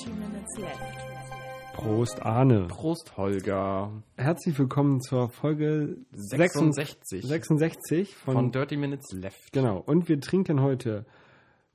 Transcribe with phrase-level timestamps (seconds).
[0.00, 1.74] Dirty Minutes Left.
[1.74, 2.66] Prost, Arne.
[2.68, 4.02] Prost, Holger.
[4.16, 9.52] Herzlich willkommen zur Folge 66 66 von, von Dirty Minutes Left.
[9.52, 9.78] Genau.
[9.78, 11.04] Und wir trinken heute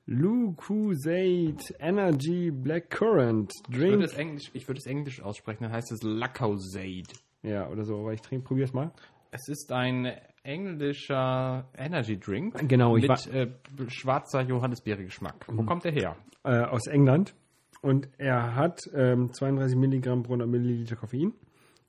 [0.06, 4.02] Lucozade Energy Black Currant Ich würde, Drink.
[4.04, 7.04] es Englisch, ich würde es Englisch aussprechen, dann heißt es Lacosade.
[7.42, 8.92] Ja, oder so, aber ich trinke, probier's mal.
[9.30, 10.10] Es ist ein
[10.42, 13.48] englischer Energy Drink Genau, ich mit war- äh,
[13.88, 15.46] schwarzer Johannisbeere-Geschmack.
[15.48, 16.16] Wo kommt der her?
[16.44, 17.34] Äh, aus England.
[17.82, 21.32] Und er hat ähm, 32 Milligramm pro 100 Milliliter Koffein.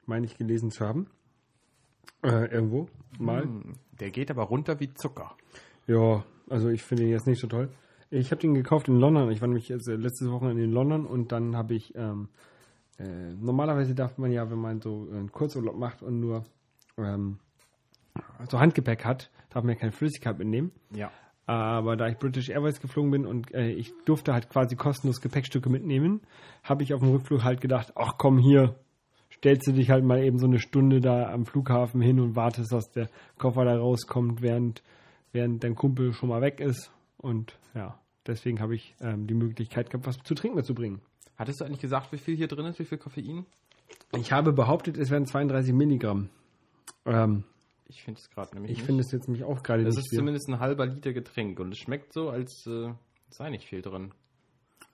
[0.05, 1.07] Meine ich gelesen zu haben.
[2.23, 2.87] Äh, irgendwo
[3.19, 3.43] mal.
[3.43, 5.35] Hm, Der geht aber runter wie Zucker.
[5.85, 7.69] Ja, also ich finde ihn jetzt nicht so toll.
[8.09, 9.31] Ich habe den gekauft in London.
[9.31, 12.29] Ich war nämlich jetzt, äh, letztes Wochenende in London und dann habe ich, ähm,
[12.99, 16.43] äh, normalerweise darf man ja, wenn man so einen Kurzurlaub macht und nur
[16.97, 17.39] ähm,
[18.49, 20.71] so Handgepäck hat, darf man ja keine Flüssigkeit mitnehmen.
[20.91, 21.11] Ja.
[21.47, 25.69] Aber da ich British Airways geflogen bin und äh, ich durfte halt quasi kostenlos Gepäckstücke
[25.69, 26.21] mitnehmen,
[26.61, 28.75] habe ich auf dem Rückflug halt gedacht, ach komm hier,
[29.33, 32.73] stellst du dich halt mal eben so eine Stunde da am Flughafen hin und wartest,
[32.73, 34.83] dass der Koffer da rauskommt, während,
[35.31, 36.91] während dein Kumpel schon mal weg ist.
[37.17, 40.99] Und ja, deswegen habe ich ähm, die Möglichkeit gehabt, was zu trinken mitzubringen.
[41.37, 43.45] Hattest du eigentlich gesagt, wie viel hier drin ist, wie viel Koffein?
[44.17, 46.29] Ich habe behauptet, es wären 32 Milligramm.
[47.05, 47.45] Ähm,
[47.89, 50.09] Ich finde es gerade nämlich ich finde es jetzt nämlich auch gerade Das nicht ist
[50.09, 50.19] viel.
[50.19, 52.93] zumindest ein halber Liter Getränk und es schmeckt so, als äh,
[53.29, 54.11] sei nicht viel drin.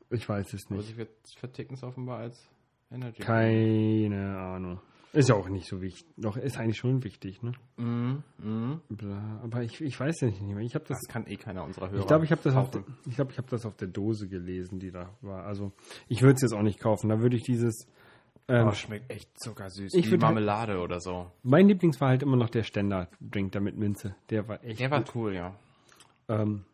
[0.09, 0.87] Ich weiß es nicht.
[0.87, 2.47] sie ver- verticken es offenbar als
[2.91, 3.21] Energy.
[3.21, 4.79] Keine Ahnung.
[5.11, 6.05] Ist ja auch nicht so wichtig.
[6.17, 7.51] Doch, ist eigentlich schon wichtig, ne?
[7.77, 8.81] Mhm, mhm.
[8.89, 10.57] Bla, Aber ich, ich weiß ja nicht mehr.
[10.59, 10.99] Ich habe das.
[10.99, 11.99] Das kann eh keiner unserer Hörer.
[12.01, 12.69] Ich glaube, ich habe das, auf
[13.07, 15.45] ich glaub, ich hab das auf der Dose gelesen, die da war.
[15.45, 15.71] Also,
[16.07, 17.09] ich würde es jetzt auch nicht kaufen.
[17.09, 17.87] Da würde ich dieses.
[18.47, 19.93] Ähm, Oh, schmeckt echt zuckersüß.
[19.93, 21.31] Ich wie Marmelade oder so.
[21.43, 24.15] mein Lieblings war halt immer noch der Ständer-Drink da mit Minze.
[24.29, 24.79] Der war echt.
[24.79, 25.15] Der war gut.
[25.15, 25.55] cool, ja.
[26.27, 26.65] Ähm,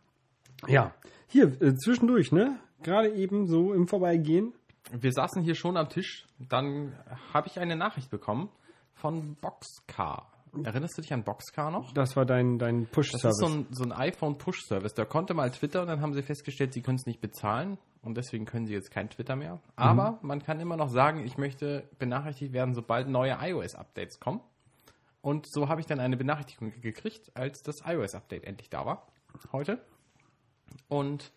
[0.68, 0.94] ja.
[1.28, 2.60] Hier, äh, zwischendurch, ne?
[2.82, 4.54] Gerade eben so im Vorbeigehen.
[4.92, 6.26] Wir saßen hier schon am Tisch.
[6.40, 6.96] Dann
[7.34, 8.50] habe ich eine Nachricht bekommen
[8.96, 10.32] von Boxcar.
[10.64, 11.94] Erinnerst du dich an Boxcar noch?
[11.94, 13.26] Das war dein, dein Das Push-Service.
[13.26, 14.94] ist so ein, so ein iPhone-Push-Service.
[14.94, 18.18] Da konnte mal Twitter und dann haben sie festgestellt, sie können es nicht bezahlen und
[18.18, 19.60] deswegen können sie jetzt kein Twitter mehr.
[19.76, 24.42] Aber man kann immer noch sagen, ich möchte benachrichtigt werden, sobald neue iOS-Updates kommen.
[25.22, 29.08] Und so habe ich dann eine Benachrichtigung gekriegt, als das iOS-Update endlich da war.
[29.52, 29.80] Heute.
[30.88, 31.32] Und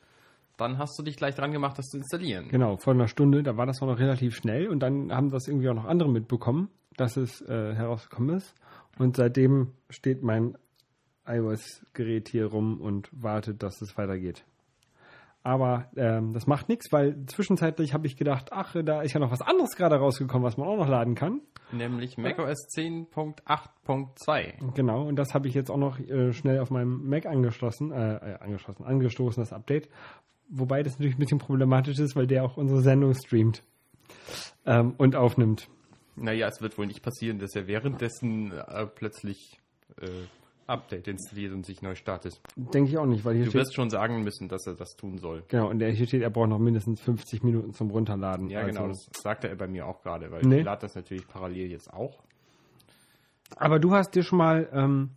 [0.56, 2.48] dann hast du dich gleich dran gemacht, das zu installieren.
[2.48, 5.48] Genau, vor einer Stunde, da war das auch noch relativ schnell und dann haben das
[5.48, 8.54] irgendwie auch noch andere mitbekommen, dass es äh, herausgekommen ist.
[8.98, 10.56] Und seitdem steht mein
[11.26, 14.44] iOS-Gerät hier rum und wartet, dass es weitergeht.
[15.44, 19.32] Aber ähm, das macht nichts, weil zwischenzeitlich habe ich gedacht, ach, da ist ja noch
[19.32, 21.40] was anderes gerade rausgekommen, was man auch noch laden kann.
[21.72, 24.74] Nämlich macOS 10.8.2.
[24.74, 28.34] Genau, und das habe ich jetzt auch noch äh, schnell auf meinem Mac angeschlossen, äh,
[28.34, 29.88] äh, angeschlossen, angestoßen, das Update.
[30.48, 33.64] Wobei das natürlich ein bisschen problematisch ist, weil der auch unsere Sendung streamt
[34.66, 35.68] ähm, und aufnimmt.
[36.16, 39.58] Naja, es wird wohl nicht passieren, dass er währenddessen äh, plötzlich
[40.00, 40.06] äh,
[40.66, 42.40] Update installiert und sich neu startet.
[42.56, 44.90] Denke ich auch nicht, weil hier Du steht, wirst schon sagen müssen, dass er das
[44.96, 45.42] tun soll.
[45.48, 48.48] genau, und hier steht, er braucht noch mindestens 50 Minuten zum Runterladen.
[48.48, 50.58] Ja, also, genau, das sagte er bei mir auch gerade, weil Nee.
[50.60, 52.22] ich lade das natürlich parallel jetzt auch.
[53.56, 55.10] Aber du hast dir schon mal, ähm,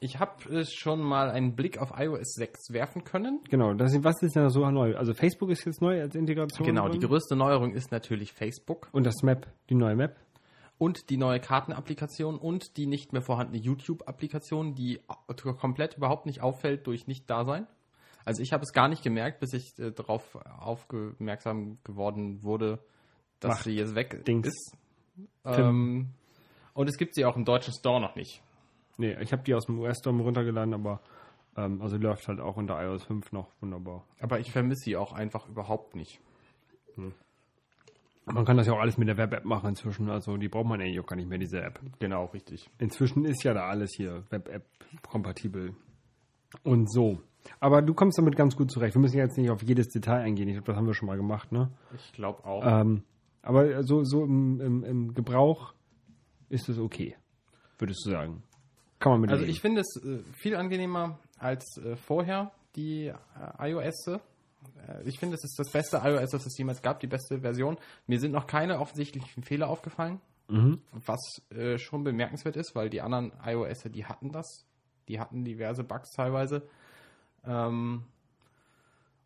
[0.00, 3.40] Ich habe schon mal einen Blick auf iOS 6 werfen können.
[3.48, 4.96] genau, das, was ist denn so neu?
[4.96, 6.66] Also Facebook ist jetzt neu als Integration.
[6.66, 7.08] Genau, die drin.
[7.08, 10.16] größte Neuerung ist natürlich Facebook Und das Map, die neue Map.
[10.78, 15.00] Und die neue Kartenapplikation und die nicht mehr vorhandene YouTube-Applikation, die
[15.58, 17.66] komplett überhaupt nicht auffällt durch Nicht-Dasein.
[18.24, 22.80] Also ich habe es gar nicht gemerkt, bis ich äh, darauf aufmerksam geworden wurde,
[23.40, 24.48] dass Macht sie jetzt weg Dings.
[24.48, 24.76] ist.
[25.44, 26.08] Ähm,
[26.74, 28.42] und es gibt sie auch im deutschen Store noch nicht.
[28.98, 31.00] Nee, ich habe die aus dem US-Store runtergeladen, aber
[31.56, 34.04] ähm, also läuft halt auch unter iOS 5 noch wunderbar.
[34.20, 36.20] Aber ich vermisse sie auch einfach überhaupt nicht.
[38.26, 40.80] Man kann das ja auch alles mit der Web-App machen inzwischen, also die braucht man
[40.80, 41.80] eigentlich auch gar nicht mehr, diese App.
[42.00, 42.68] Genau, richtig.
[42.78, 45.74] Inzwischen ist ja da alles hier Web-App-kompatibel.
[46.64, 47.20] Und so.
[47.60, 48.94] Aber du kommst damit ganz gut zurecht.
[48.96, 50.48] Wir müssen jetzt nicht auf jedes Detail eingehen.
[50.48, 51.70] Ich glaube, das haben wir schon mal gemacht, ne?
[51.94, 52.64] Ich glaube auch.
[52.66, 53.04] Ähm,
[53.42, 55.74] aber so, so im, im, im Gebrauch
[56.48, 57.16] ist es okay,
[57.78, 58.42] würdest du sagen.
[58.98, 63.70] Kann man mit Also ich finde es äh, viel angenehmer als äh, vorher, die äh,
[63.70, 64.08] iOS.
[64.08, 64.18] Äh,
[65.04, 67.76] ich finde, es ist das beste iOS, das es jemals gab, die beste Version.
[68.06, 70.80] Mir sind noch keine offensichtlichen Fehler aufgefallen, Mhm.
[70.92, 74.64] was äh, schon bemerkenswert ist, weil die anderen iOS, die hatten das.
[75.08, 76.68] Die hatten diverse Bugs teilweise.
[77.44, 78.04] Ähm,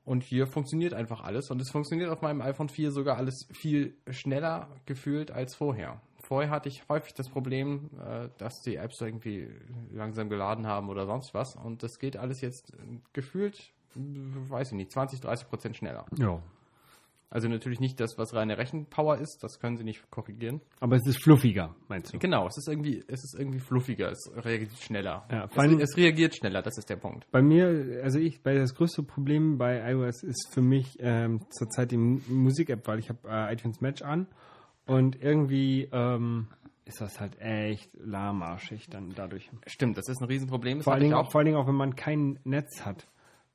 [0.05, 1.51] und hier funktioniert einfach alles.
[1.51, 6.01] Und es funktioniert auf meinem iPhone 4 sogar alles viel schneller gefühlt als vorher.
[6.23, 9.49] Vorher hatte ich häufig das Problem, äh, dass die Apps irgendwie
[9.93, 11.55] langsam geladen haben oder sonst was.
[11.57, 12.77] Und das geht alles jetzt äh,
[13.13, 16.07] gefühlt, äh, weiß ich nicht, 20, 30 Prozent schneller.
[16.19, 16.43] Ja.
[17.33, 20.61] Also natürlich nicht das, was reine Rechenpower ist, das können sie nicht korrigieren.
[20.81, 22.19] Aber es ist fluffiger, meinst du?
[22.19, 25.29] Genau, es ist irgendwie, es ist irgendwie fluffiger, es reagiert schneller.
[25.31, 27.31] Ja, vor allem- es, es reagiert schneller, das ist der Punkt.
[27.31, 31.93] Bei mir, also ich, bei das größte Problem bei iOS ist für mich ähm, zurzeit
[31.93, 34.27] die Mu- Musik-App, weil ich habe äh, iTunes Match an
[34.87, 36.49] und irgendwie ähm,
[36.85, 39.49] ist das halt echt lahmarschig dann dadurch.
[39.69, 40.79] Stimmt, das ist ein Riesenproblem.
[40.79, 41.31] Das Vor allen, Dingen, auch.
[41.31, 43.07] vor allen Dingen auch, wenn man kein Netz hat.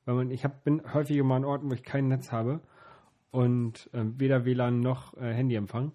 [0.06, 2.60] Weil man, ich hab, bin häufig immer an Orten, wo ich kein Netz habe
[3.32, 5.92] und ähm, weder WLAN noch äh, Handyempfang.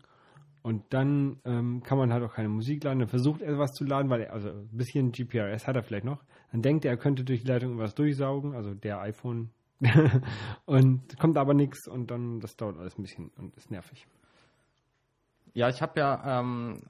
[0.61, 2.99] Und dann ähm, kann man halt auch keine Musik laden.
[2.99, 6.05] Dann versucht er was zu laden, weil er, also ein bisschen GPRS hat er vielleicht
[6.05, 6.23] noch.
[6.51, 9.49] Dann denkt er, er könnte durch die Leitung was durchsaugen, also der iPhone.
[10.65, 14.05] und kommt aber nichts und dann, das dauert alles ein bisschen und ist nervig.
[15.53, 16.83] Ja, ich habe ja ähm,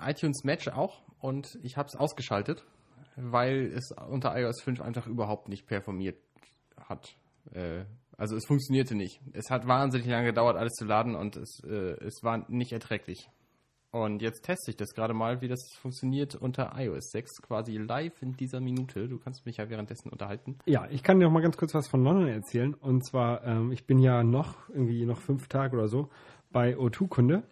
[0.00, 2.64] iTunes Match auch und ich habe es ausgeschaltet,
[3.16, 6.16] weil es unter iOS 5 einfach überhaupt nicht performiert
[6.88, 7.16] hat.
[7.52, 7.84] Äh,
[8.16, 9.20] also es funktionierte nicht.
[9.32, 13.30] Es hat wahnsinnig lange gedauert, alles zu laden und es, äh, es war nicht erträglich.
[13.90, 18.20] Und jetzt teste ich das gerade mal, wie das funktioniert unter iOS 6, quasi live
[18.20, 19.08] in dieser Minute.
[19.08, 20.58] Du kannst mich ja währenddessen unterhalten.
[20.66, 22.74] Ja, ich kann dir noch mal ganz kurz was von London erzählen.
[22.74, 26.10] Und zwar, ähm, ich bin ja noch, irgendwie noch fünf Tage oder so,
[26.50, 27.44] bei O2-Kunde.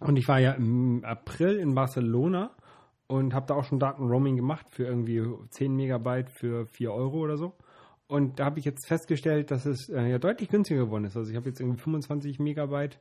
[0.00, 2.50] Und ich war ja im April in Barcelona
[3.06, 7.36] und habe da auch schon Datenroaming gemacht für irgendwie 10 Megabyte für 4 Euro oder
[7.36, 7.52] so.
[8.06, 11.16] Und da habe ich jetzt festgestellt, dass es äh, ja deutlich günstiger geworden ist.
[11.16, 13.00] Also ich habe jetzt irgendwie 25 Megabyte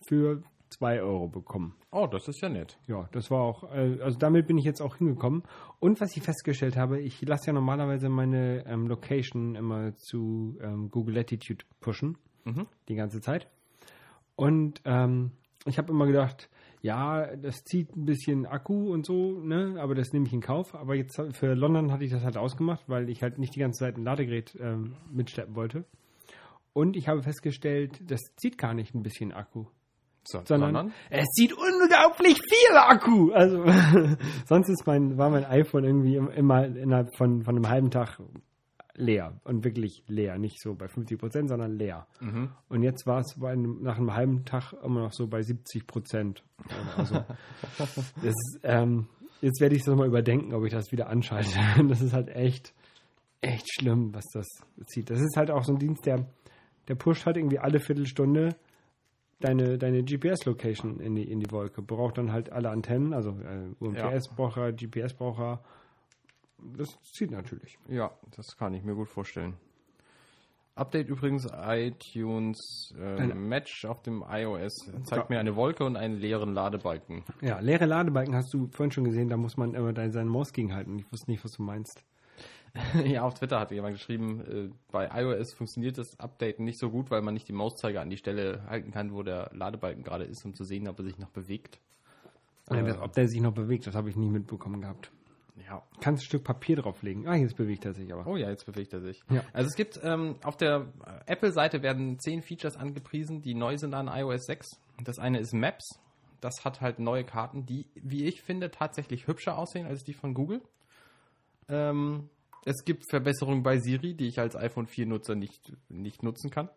[0.00, 1.74] für 2 Euro bekommen.
[1.90, 2.78] Oh, das ist ja nett.
[2.86, 5.42] Ja, das war auch, äh, also damit bin ich jetzt auch hingekommen.
[5.80, 10.90] Und was ich festgestellt habe, ich lasse ja normalerweise meine ähm, Location immer zu ähm,
[10.90, 12.66] Google Latitude pushen, Mhm.
[12.88, 13.46] die ganze Zeit.
[14.34, 15.32] Und ähm,
[15.66, 16.48] ich habe immer gedacht,
[16.82, 20.74] ja, das zieht ein bisschen Akku und so, ne, aber das nehme ich in Kauf.
[20.74, 23.84] Aber jetzt für London hatte ich das halt ausgemacht, weil ich halt nicht die ganze
[23.84, 25.84] Zeit ein Ladegerät ähm, mitschleppen wollte.
[26.74, 29.66] Und ich habe festgestellt, das zieht gar nicht ein bisschen Akku
[30.24, 30.72] So, sondern
[31.10, 33.30] es zieht unglaublich viel Akku.
[33.32, 33.64] Also
[34.46, 38.18] sonst ist mein, war mein iPhone irgendwie im- immer innerhalb von, von einem halben Tag
[38.94, 42.06] leer und wirklich leer, nicht so bei 50 Prozent, sondern leer.
[42.20, 42.50] Mhm.
[42.68, 45.86] Und jetzt war es bei einem, nach einem halben Tag immer noch so bei 70
[45.86, 46.42] Prozent.
[46.96, 47.24] Also
[48.62, 49.08] ähm,
[49.40, 51.58] jetzt werde ich es nochmal überdenken, ob ich das wieder anschalte.
[51.88, 52.74] Das ist halt echt,
[53.40, 54.46] echt schlimm, was das
[54.86, 55.10] zieht.
[55.10, 56.26] Das ist halt auch so ein Dienst, der,
[56.88, 58.56] der pusht halt irgendwie alle Viertelstunde
[59.42, 61.82] deine, deine GPS-Location in die, in die Wolke.
[61.82, 65.62] Braucht dann halt alle Antennen, also äh, UMTS-Braucher, GPS-Braucher.
[66.76, 67.78] Das zieht natürlich.
[67.88, 69.54] Ja, das kann ich mir gut vorstellen.
[70.74, 75.26] Update übrigens iTunes äh, Match auf dem iOS zeigt Ja.
[75.28, 77.24] mir eine Wolke und einen leeren Ladebalken.
[77.42, 80.52] Ja, leere Ladebalken hast du vorhin schon gesehen, da muss man immer deine, seine Maus
[80.54, 80.98] gegenhalten.
[80.98, 82.02] Ich wusste nicht, was du meinst.
[83.04, 87.10] ja, auf Twitter hatte jemand geschrieben, äh, bei iOS funktioniert das Update nicht so gut,
[87.10, 90.42] weil man nicht die Mauszeiger an die Stelle halten kann, wo der Ladebalken gerade ist,
[90.46, 91.80] um zu sehen, ob er sich noch bewegt.
[92.70, 95.12] Ja, Äh, ob der sich noch bewegt, das habe ich nie mitbekommen gehabt.
[95.56, 95.82] Ja.
[96.00, 97.28] Kannst ein Stück Papier drauflegen.
[97.28, 98.26] Ah, jetzt bewegt er sich aber.
[98.26, 99.22] Oh ja, jetzt bewegt er sich.
[99.30, 99.44] Ja.
[99.52, 103.94] Also es gibt ähm, auf der äh, Apple-Seite werden zehn Features angepriesen, die neu sind
[103.94, 104.68] an iOS 6.
[105.04, 105.98] Das eine ist Maps.
[106.40, 110.34] Das hat halt neue Karten, die, wie ich finde, tatsächlich hübscher aussehen als die von
[110.34, 110.62] Google.
[111.68, 112.28] Ähm,
[112.64, 116.68] es gibt Verbesserungen bei Siri, die ich als iPhone 4-Nutzer nicht, nicht nutzen kann.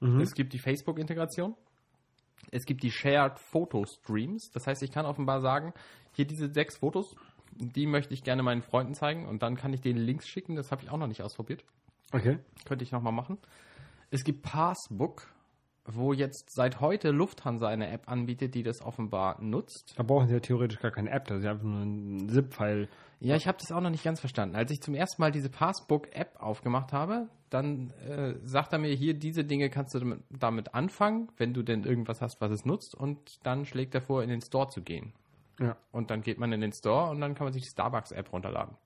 [0.00, 0.20] Mhm.
[0.20, 1.54] Es gibt die Facebook-Integration.
[2.50, 4.50] Es gibt die Shared Photo Streams.
[4.52, 5.72] Das heißt, ich kann offenbar sagen,
[6.12, 7.16] hier diese sechs Fotos,
[7.56, 10.56] die möchte ich gerne meinen Freunden zeigen und dann kann ich denen Links schicken.
[10.56, 11.64] Das habe ich auch noch nicht ausprobiert.
[12.12, 12.38] Okay.
[12.64, 13.38] Könnte ich nochmal machen.
[14.10, 15.26] Es gibt Passbook,
[15.86, 19.94] wo jetzt seit heute Lufthansa eine App anbietet, die das offenbar nutzt.
[19.96, 22.88] Da brauchen sie ja theoretisch gar keine App, das ist ja einfach nur ein ZIP-File.
[23.20, 24.54] Ja, ich habe das auch noch nicht ganz verstanden.
[24.56, 29.14] Als ich zum ersten Mal diese Passbook-App aufgemacht habe, dann äh, sagt er mir hier,
[29.14, 32.94] diese Dinge kannst du damit, damit anfangen, wenn du denn irgendwas hast, was es nutzt.
[32.94, 35.12] Und dann schlägt er vor, in den Store zu gehen.
[35.60, 35.76] Ja.
[35.92, 38.76] Und dann geht man in den Store und dann kann man sich die Starbucks-App runterladen.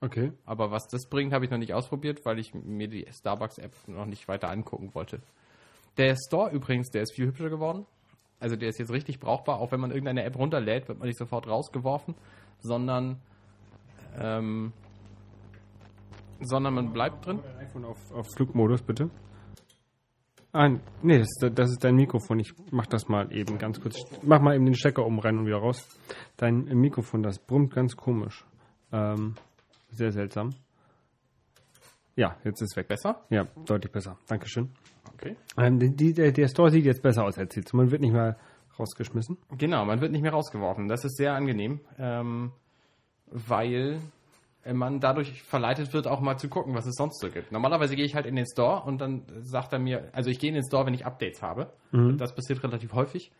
[0.00, 0.32] Okay.
[0.44, 4.06] Aber was das bringt, habe ich noch nicht ausprobiert, weil ich mir die Starbucks-App noch
[4.06, 5.20] nicht weiter angucken wollte.
[5.96, 7.86] Der Store übrigens, der ist viel hübscher geworden.
[8.38, 9.58] Also der ist jetzt richtig brauchbar.
[9.58, 12.14] Auch wenn man irgendeine App runterlädt, wird man nicht sofort rausgeworfen,
[12.60, 13.20] sondern,
[14.16, 14.72] ähm,
[16.40, 17.40] sondern man bleibt drin.
[17.60, 19.10] IPhone auf, auf Flugmodus, bitte.
[20.58, 20.70] Ah,
[21.02, 22.40] nee, das, ist- das ist dein Mikrofon.
[22.40, 23.96] Ich mach das mal eben ganz kurz.
[24.22, 25.86] Mach mal eben den Stecker oben rein und wieder raus.
[26.36, 28.44] Dein Mikrofon, das brummt ganz komisch.
[28.90, 29.36] Ähm,
[29.90, 30.50] sehr seltsam.
[32.16, 32.88] Ja, jetzt ist es weg.
[32.88, 33.22] Besser?
[33.30, 34.18] Ja, deutlich besser.
[34.26, 34.70] Dankeschön.
[35.14, 35.36] Okay.
[35.56, 37.72] Ähm, die, die, der, Store sieht jetzt besser aus als jetzt.
[37.72, 38.36] Man wird nicht mehr
[38.80, 39.38] rausgeschmissen.
[39.56, 40.88] Genau, man wird nicht mehr rausgeworfen.
[40.88, 42.50] Das ist sehr angenehm, ähm,
[43.26, 44.00] weil
[44.76, 47.52] man dadurch verleitet wird, auch mal zu gucken, was es sonst so gibt.
[47.52, 50.48] Normalerweise gehe ich halt in den Store und dann sagt er mir, also ich gehe
[50.48, 51.72] in den Store, wenn ich Updates habe.
[51.90, 53.32] Das passiert relativ häufig.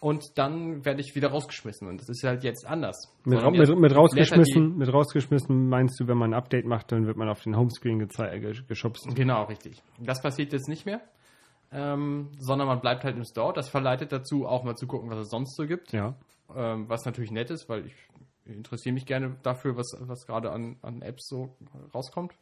[0.00, 1.86] Und dann werde ich wieder rausgeschmissen.
[1.86, 3.14] Und das ist halt jetzt anders.
[3.24, 7.06] Mit, Sondern mit, mit, rausgeschmissen, mit rausgeschmissen meinst du, wenn man ein Update macht, dann
[7.06, 9.06] wird man auf den Homescreen äh, geschubst.
[9.14, 9.82] Genau, richtig.
[9.98, 11.02] Das passiert jetzt nicht mehr.
[11.72, 13.52] Ähm, sondern man bleibt halt im Store.
[13.52, 15.92] Das verleitet dazu, auch mal zu gucken, was es sonst so gibt.
[15.92, 16.14] Ja.
[16.56, 17.94] Ähm, was natürlich nett ist, weil ich
[18.54, 21.56] interessiere mich gerne dafür, was, was gerade an, an Apps so
[21.94, 22.32] rauskommt.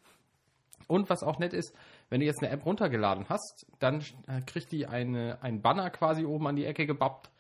[0.86, 1.74] Und was auch nett ist,
[2.08, 6.24] wenn du jetzt eine App runtergeladen hast, dann äh, kriegt die eine, ein Banner quasi
[6.24, 7.30] oben an die Ecke gebappt,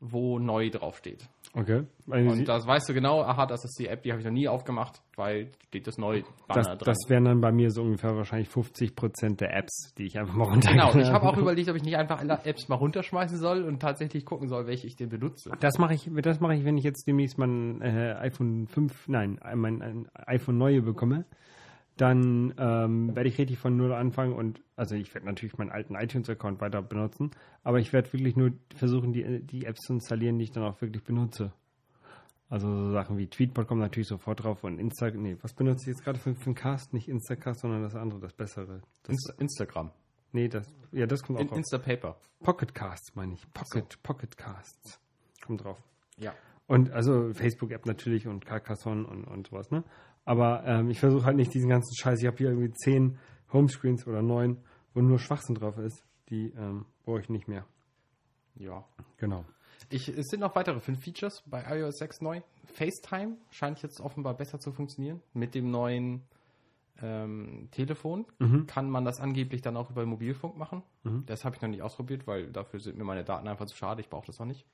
[0.00, 1.28] wo neu draufsteht.
[1.56, 1.84] Okay.
[2.06, 4.32] Sie- Und das weißt du genau, aha, das ist die App, die habe ich noch
[4.32, 6.78] nie aufgemacht, weil steht das neue Banner das, dran.
[6.84, 10.34] das wären dann bei mir so ungefähr wahrscheinlich 50 Prozent der Apps, die ich einfach
[10.34, 10.72] mal runter.
[10.72, 13.80] genau, ich habe auch überlegt, ob ich nicht einfach alle Apps mal runterschmeißen soll und
[13.80, 15.52] tatsächlich gucken soll, welche ich denn benutze.
[15.60, 19.06] Das mache ich, das mache ich, wenn ich jetzt demnächst mal ein äh, iPhone 5,
[19.08, 21.24] nein, ein- mein ein iPhone neue bekomme.
[21.96, 25.94] Dann ähm, werde ich richtig von null anfangen und also ich werde natürlich meinen alten
[25.94, 27.30] iTunes-Account weiter benutzen,
[27.62, 30.80] aber ich werde wirklich nur versuchen, die, die Apps zu installieren, die ich dann auch
[30.80, 31.52] wirklich benutze.
[32.48, 35.96] Also so Sachen wie Tweetbot kommen natürlich sofort drauf und Insta, nee, was benutze ich
[35.96, 36.92] jetzt gerade für, für einen Cast?
[36.92, 38.80] Nicht Instacast, sondern das andere, das bessere.
[39.04, 39.90] Das, Insta Instagram.
[40.32, 41.58] nee, das, ja, das kommt auch In drauf.
[41.58, 42.16] Instapaper.
[42.40, 43.52] Pocket Casts meine ich.
[43.52, 45.00] Pocket, Pocket Casts.
[45.44, 45.82] Kommt drauf.
[46.18, 46.34] Ja.
[46.66, 49.84] Und also Facebook-App natürlich und Carcassonne und, und sowas, ne?
[50.24, 52.20] Aber ähm, ich versuche halt nicht diesen ganzen Scheiß.
[52.20, 53.18] Ich habe hier irgendwie zehn
[53.52, 54.58] Homescreens oder neun,
[54.94, 56.04] wo nur Schwachsinn drauf ist.
[56.30, 57.66] Die ähm, brauche ich nicht mehr.
[58.56, 58.84] Ja.
[59.18, 59.44] Genau.
[59.90, 62.40] Ich, es sind noch weitere fünf Features bei iOS 6 neu.
[62.64, 65.20] FaceTime scheint jetzt offenbar besser zu funktionieren.
[65.34, 66.22] Mit dem neuen
[67.02, 68.24] ähm, Telefon
[68.66, 70.82] kann man das angeblich dann auch über Mobilfunk machen.
[71.26, 74.00] Das habe ich noch nicht ausprobiert, weil dafür sind mir meine Daten einfach zu schade.
[74.00, 74.64] Ich brauche das auch nicht.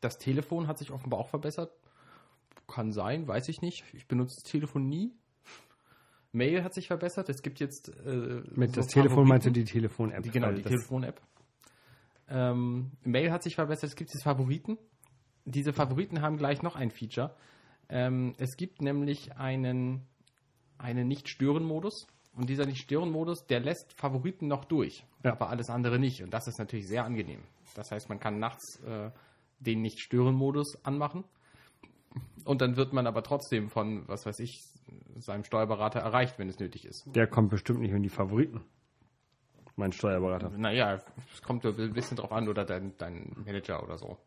[0.00, 1.72] Das Telefon hat sich offenbar auch verbessert.
[2.66, 3.84] Kann sein, weiß ich nicht.
[3.92, 5.12] Ich benutze das Telefon nie.
[6.32, 7.28] Mail hat sich verbessert.
[7.28, 10.32] Es gibt jetzt äh, Mit so das Telefon meinst du die Telefon-App?
[10.32, 11.20] Genau, die Telefon-App.
[12.28, 14.78] Ähm, Mail hat sich verbessert, es gibt jetzt Favoriten.
[15.44, 17.34] Diese Favoriten haben gleich noch ein Feature.
[17.90, 20.06] Ähm, es gibt nämlich einen,
[20.78, 22.06] einen Nicht-Stören-Modus.
[22.34, 25.32] Und dieser Nicht-Stören-Modus, der lässt Favoriten noch durch, Ja.
[25.32, 26.22] aber alles andere nicht.
[26.22, 27.40] Und das ist natürlich sehr angenehm.
[27.74, 29.10] Das heißt, man kann nachts äh,
[29.58, 31.24] den Nicht-Stören-Modus anmachen.
[32.44, 34.62] Und dann wird man aber trotzdem von, was weiß ich,
[35.16, 37.04] seinem Steuerberater erreicht, wenn es nötig ist.
[37.14, 38.62] Der kommt bestimmt nicht in die Favoriten.
[39.76, 40.50] Mein Steuerberater.
[40.50, 41.00] Naja,
[41.32, 44.18] es kommt ja ein bisschen drauf an, oder dein, dein Manager oder so.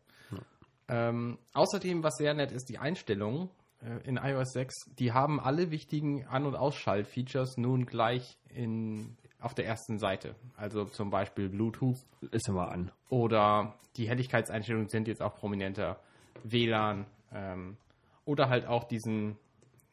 [0.88, 3.50] Ähm, außerdem, was sehr nett ist, die Einstellungen
[3.80, 9.54] äh, in iOS 6, die haben alle wichtigen An- und Ausschalt-Features nun gleich in, auf
[9.54, 10.36] der ersten Seite.
[10.56, 11.98] Also zum Beispiel Bluetooth
[12.30, 12.92] Ist immer an.
[13.08, 15.98] oder die Helligkeitseinstellungen sind jetzt auch prominenter,
[16.44, 17.76] WLAN ähm,
[18.24, 19.36] oder halt auch diesen,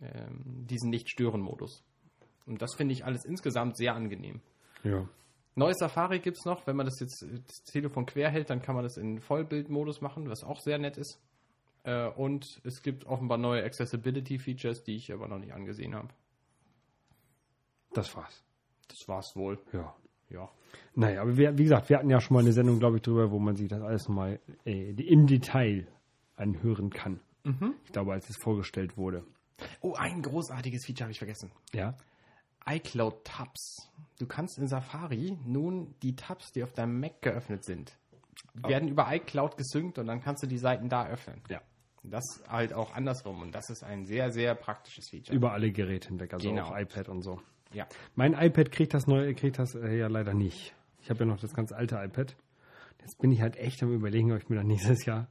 [0.01, 1.83] ähm, diesen Nicht-Stören-Modus.
[2.45, 4.41] Und das finde ich alles insgesamt sehr angenehm.
[4.83, 5.07] Ja.
[5.55, 6.65] Neues Safari gibt es noch.
[6.65, 10.29] Wenn man das jetzt das Telefon quer hält, dann kann man das in Vollbildmodus machen,
[10.29, 11.21] was auch sehr nett ist.
[11.83, 16.09] Äh, und es gibt offenbar neue Accessibility-Features, die ich aber noch nicht angesehen habe.
[17.93, 18.43] Das war's.
[18.87, 19.59] Das war's wohl.
[19.71, 19.93] Ja.
[20.29, 20.49] Ja.
[20.95, 23.29] Naja, aber wir, wie gesagt, wir hatten ja schon mal eine Sendung, glaube ich, drüber,
[23.29, 25.87] wo man sich das alles nochmal äh, im Detail
[26.35, 27.19] anhören kann.
[27.85, 29.25] Ich glaube, als es vorgestellt wurde.
[29.81, 31.51] Oh, ein großartiges Feature habe ich vergessen.
[31.73, 31.95] Ja.
[32.65, 33.91] iCloud Tabs.
[34.19, 37.97] Du kannst in Safari nun die Tabs, die auf deinem Mac geöffnet sind,
[38.53, 41.41] werden über iCloud gesynkt und dann kannst du die Seiten da öffnen.
[41.49, 41.61] Ja.
[42.03, 45.35] Das halt auch andersrum und das ist ein sehr, sehr praktisches Feature.
[45.35, 46.67] Über alle Geräte hinweg, also Genau.
[46.69, 47.41] auch iPad und so.
[47.73, 47.87] ja.
[48.15, 50.75] Mein iPad kriegt das neue, kriegt das äh, ja leider nicht.
[51.01, 52.35] Ich habe ja noch das ganz alte iPad.
[53.01, 55.27] Jetzt bin ich halt echt am überlegen, ob ich mir dann nächstes Jahr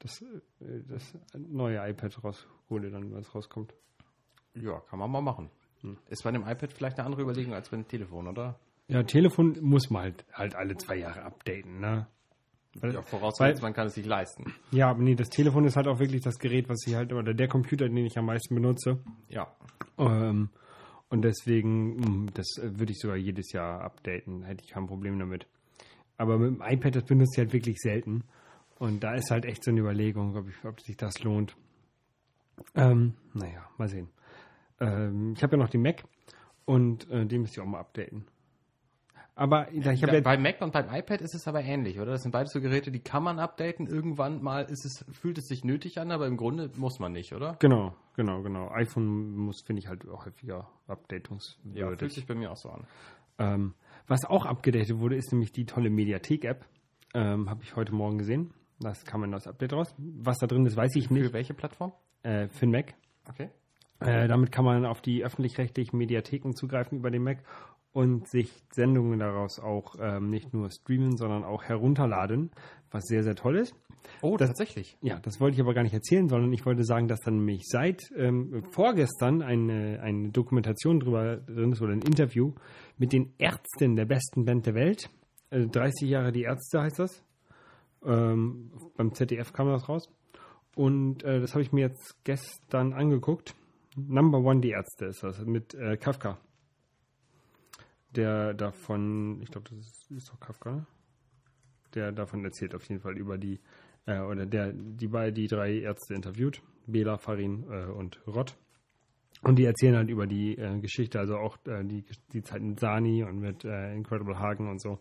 [0.00, 3.72] das, äh, das neue iPad raushole, dann, wenn es rauskommt.
[4.54, 5.50] Ja, kann man mal machen.
[6.10, 8.58] Ist bei dem iPad vielleicht eine andere Überlegung als bei dem Telefon, oder?
[8.88, 12.06] Ja, Telefon muss man halt, halt alle zwei Jahre updaten, ne?
[12.80, 14.52] Weil, Ja, vorausgesetzt, man kann es sich leisten.
[14.72, 17.32] ja, aber nee, das Telefon ist halt auch wirklich das Gerät, was ich halt, oder
[17.34, 18.98] der Computer, den ich am meisten benutze.
[19.28, 19.52] Ja.
[19.98, 20.50] Ähm,
[21.08, 25.18] und deswegen, mh, das äh, würde ich sogar jedes Jahr updaten, hätte ich kein Problem
[25.18, 25.46] damit.
[26.16, 28.24] Aber mit dem iPad, das benutze ich halt wirklich selten.
[28.80, 31.54] Und da ist halt echt so eine Überlegung, ob, ich, ob sich das lohnt.
[32.74, 34.08] Ähm, naja, mal sehen.
[34.80, 36.02] Ähm, ich habe ja noch den Mac
[36.64, 38.26] und äh, den müsste ich auch mal updaten.
[39.34, 42.12] Aber ich habe Ja, ja, bei Mac und beim iPad ist es aber ähnlich, oder?
[42.12, 43.86] Das sind beides so Geräte, die kann man updaten.
[43.86, 47.34] Irgendwann mal ist es, fühlt es sich nötig an, aber im Grunde muss man nicht,
[47.34, 47.56] oder?
[47.58, 48.70] genau, genau, genau.
[48.70, 51.98] iPhone muss, finde ich halt auch häufiger Ja, updatungswürdig.
[51.98, 52.86] fühlt sich bei mir auch so an.
[53.38, 53.74] Ähm,
[54.06, 56.64] was auch abgedatet wurde, ist nämlich die tolle Mediathek-App.
[57.12, 58.54] Ähm, Habe ich heute Morgen gesehen.
[58.80, 59.94] Das kam ein neues Update raus.
[59.98, 61.32] Was da drin ist, weiß ich Für nicht.
[61.32, 61.92] welche Plattform?
[62.22, 62.94] Äh, für den Mac.
[63.28, 63.48] Okay.
[64.00, 67.38] Äh, damit kann man auf die öffentlich-rechtlichen Mediatheken zugreifen über den Mac
[67.92, 72.50] und sich Sendungen daraus auch ähm, nicht nur streamen, sondern auch herunterladen,
[72.90, 73.74] was sehr, sehr toll ist.
[74.22, 74.96] Oh, Das- tatsächlich.
[75.02, 77.64] Ja, das wollte ich aber gar nicht erzählen, sondern ich wollte sagen, dass dann nämlich
[77.66, 82.54] seit ähm, vorgestern eine, eine Dokumentation drüber drin ist oder ein Interview
[82.96, 85.10] mit den Ärzten der besten Band der Welt.
[85.50, 87.22] Äh, 30 Jahre die Ärzte heißt das.
[88.04, 90.08] Ähm, beim ZDF kam das raus.
[90.76, 93.54] Und äh, das habe ich mir jetzt gestern angeguckt.
[93.96, 96.38] Number One die Ärzte ist das mit äh, Kafka.
[98.14, 100.86] Der davon, ich glaube, das ist, doch Kafka, ne?
[101.94, 103.58] Der davon erzählt auf jeden Fall über die
[104.06, 108.56] äh, oder der die bei die drei Ärzte interviewt, Bela, Farin äh, und Rott.
[109.42, 112.78] Und die erzählen halt über die äh, Geschichte, also auch äh, die, die Zeit mit
[112.78, 114.98] Sani und mit Incredible Hagen und so.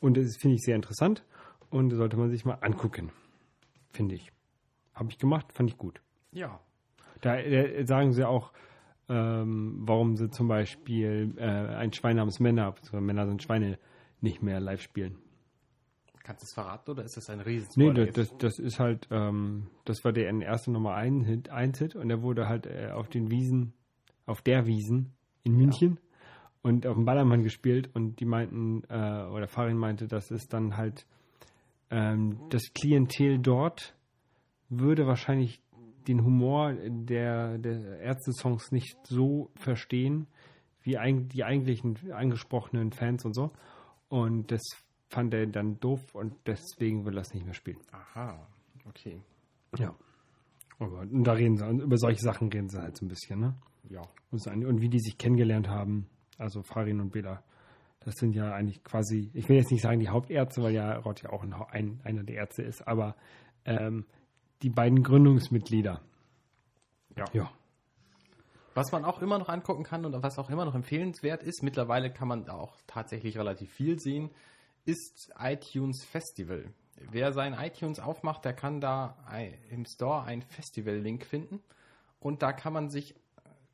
[0.00, 1.24] Und das finde ich sehr interessant
[1.70, 3.10] und sollte man sich mal angucken,
[3.90, 4.32] finde ich.
[4.94, 6.00] Habe ich gemacht, fand ich gut.
[6.32, 6.60] Ja.
[7.20, 8.52] Da äh, sagen sie auch,
[9.08, 13.78] ähm, warum sie zum Beispiel äh, ein Schwein namens Männer, beziehungsweise Männer sind Schweine,
[14.20, 15.18] nicht mehr live spielen.
[16.24, 19.08] Kannst du es verraten oder ist das ein riesen Nee, das, das, das ist halt,
[19.10, 23.08] ähm, das war der erste Nummer 1 Hit, Hit und der wurde halt äh, auf
[23.08, 23.72] den Wiesen,
[24.26, 25.98] auf der Wiesen in München
[26.60, 30.76] und auf dem Ballermann gespielt und die meinten, äh, oder Farin meinte, das ist dann
[30.76, 31.06] halt
[31.90, 33.94] ähm, das Klientel dort
[34.68, 35.62] würde wahrscheinlich
[36.06, 40.26] den Humor der, der Ärzte-Songs nicht so verstehen,
[40.82, 40.96] wie
[41.32, 43.52] die eigentlichen angesprochenen Fans und so.
[44.08, 44.62] Und das
[45.10, 47.78] fand er dann doof und deswegen will er es nicht mehr spielen.
[47.92, 48.46] Aha,
[48.86, 49.20] okay.
[49.78, 49.94] Ja.
[50.78, 53.54] Aber und da reden sie, über solche Sachen reden sie halt so ein bisschen, ne?
[53.90, 54.02] Ja.
[54.30, 57.42] Und wie die sich kennengelernt haben, also Farin und Bela,
[58.08, 61.22] das sind ja eigentlich quasi, ich will jetzt nicht sagen die Hauptärzte, weil ja Rott
[61.22, 63.14] ja auch ein, ein, einer der Ärzte ist, aber
[63.66, 64.06] ähm,
[64.62, 66.00] die beiden Gründungsmitglieder.
[67.16, 67.24] Ja.
[67.34, 67.52] Ja.
[68.72, 72.10] Was man auch immer noch angucken kann und was auch immer noch empfehlenswert ist, mittlerweile
[72.10, 74.30] kann man da auch tatsächlich relativ viel sehen,
[74.86, 76.64] ist iTunes Festival.
[77.10, 79.18] Wer sein iTunes aufmacht, der kann da
[79.68, 81.60] im Store einen Festival-Link finden
[82.20, 83.14] und da kann man sich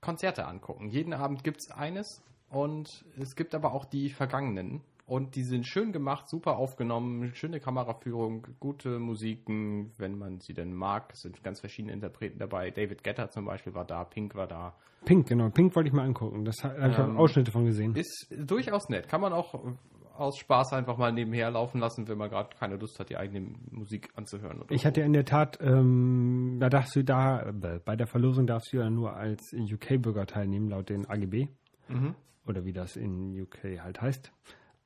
[0.01, 0.89] Konzerte angucken.
[0.89, 5.67] Jeden Abend gibt es eines und es gibt aber auch die vergangenen und die sind
[5.67, 11.11] schön gemacht, super aufgenommen, schöne Kameraführung, gute Musiken, wenn man sie denn mag.
[11.13, 12.71] Es sind ganz verschiedene Interpreten dabei.
[12.71, 14.75] David Guetta zum Beispiel war da, Pink war da.
[15.05, 15.51] Pink, genau.
[15.51, 16.47] Pink wollte ich mal angucken.
[16.47, 17.95] Das habe ich Ähm, Ausschnitte von gesehen.
[17.95, 19.07] Ist durchaus nett.
[19.09, 19.55] Kann man auch
[20.17, 23.53] aus Spaß einfach mal nebenher laufen lassen, wenn man gerade keine Lust hat, die eigene
[23.71, 24.63] Musik anzuhören.
[24.63, 28.47] Oder Ich hatte in der Tat, ähm, da darfst du da, äh, bei der Verlosung
[28.47, 31.49] darfst du ja nur als UK-Bürger teilnehmen, laut den AGB.
[31.89, 32.15] Mhm.
[32.47, 34.33] Oder wie das in UK halt heißt.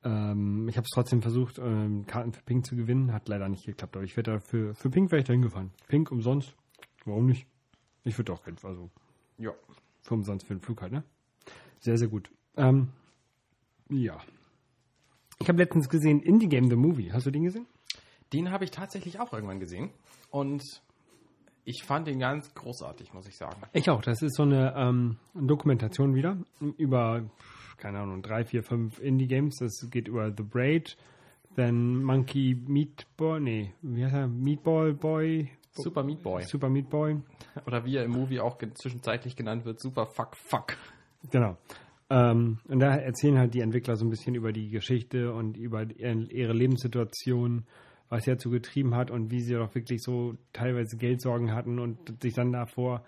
[0.03, 3.11] Ähm, ich habe es trotzdem versucht, ähm, Karten für Pink zu gewinnen.
[3.11, 3.95] Hat leider nicht geklappt.
[3.95, 5.71] Aber ich werde dafür, für Pink wäre ich da hingefahren.
[5.87, 6.55] Pink umsonst.
[7.05, 7.47] Warum nicht?
[8.03, 8.89] Ich würde auch Geld, also
[9.37, 9.51] Ja.
[10.01, 11.03] für umsonst für den Flug halt, ne?
[11.79, 12.31] Sehr, sehr gut.
[12.55, 12.89] Ähm,
[13.89, 14.19] ja.
[15.39, 17.11] Ich habe letztens gesehen Indie Game The Movie.
[17.11, 17.65] Hast du den gesehen?
[18.33, 19.91] Den habe ich tatsächlich auch irgendwann gesehen.
[20.29, 20.81] Und
[21.69, 23.61] ich fand den ganz großartig, muss ich sagen.
[23.73, 24.01] Ich auch.
[24.01, 26.37] Das ist so eine ähm, Dokumentation wieder
[26.77, 27.29] über,
[27.77, 29.57] keine Ahnung, drei, vier, fünf Indie-Games.
[29.59, 30.97] Das geht über The Braid,
[31.55, 34.27] then Monkey Meatball, nee, wie heißt er?
[34.27, 36.43] Meatball Boy, Super Meat Boy.
[36.43, 37.17] Super Meat Boy.
[37.65, 40.75] Oder wie er im Movie auch zwischenzeitlich genannt wird, Super Fuck Fuck.
[41.31, 41.57] Genau.
[42.09, 45.83] Ähm, und da erzählen halt die Entwickler so ein bisschen über die Geschichte und über
[45.83, 47.65] ihre ihre Lebenssituation,
[48.09, 52.21] was sie dazu getrieben hat und wie sie doch wirklich so teilweise Geldsorgen hatten und
[52.21, 53.03] sich dann davor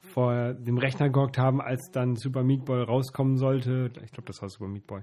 [0.00, 3.90] vor dem Rechner gehockt haben, als dann Super Meat Boy rauskommen sollte.
[4.04, 5.02] Ich glaube, das war Super Meat Boy.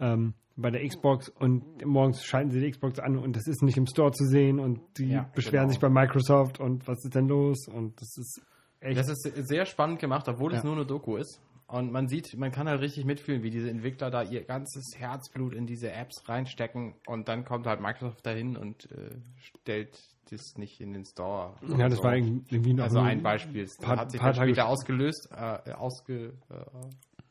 [0.00, 3.76] Ähm, bei der Xbox und morgens schalten sie die Xbox an und das ist nicht
[3.76, 5.72] im Store zu sehen und die Ja, beschweren genau.
[5.72, 8.40] sich bei Microsoft und was ist denn los und das ist
[8.80, 10.64] echt Das ist sehr spannend gemacht, obwohl es Ja.
[10.64, 11.42] nur eine Doku ist.
[11.68, 15.52] Und man sieht, man kann halt richtig mitfühlen, wie diese Entwickler da ihr ganzes Herzblut
[15.52, 19.98] in diese Apps reinstecken und dann kommt halt Microsoft dahin und äh, stellt
[20.30, 21.54] das nicht in den Store.
[21.76, 22.04] ja, das So.
[22.04, 23.64] war irgendwie noch Also ein Beispiel.
[23.64, 26.34] Es paar- hat sich paar Tage später sp- ausgelöst, äh, ausge,